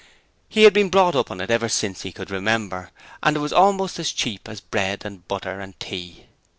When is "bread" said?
4.59-5.05